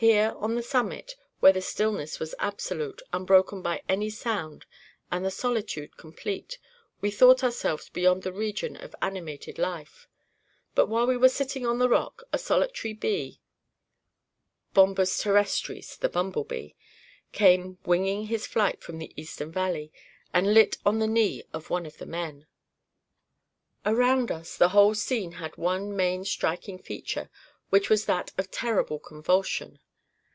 [0.00, 4.64] Here, on the summit, where the stillness was absolute, unbroken by any sound,
[5.10, 6.56] and the solitude complete,
[7.00, 10.06] we thought ourselves beyond the region of animated life;
[10.76, 13.40] but while we were sitting on the rock, a solitary bee
[14.72, 16.76] (bombus terrestris, the humble bee)
[17.32, 19.90] came winging his flight from the eastern valley,
[20.32, 22.46] and lit on the knee of one of the men.
[23.84, 27.28] "'Around us, the whole scene had one main striking feature,
[27.70, 29.80] which was that of terrible convulsion.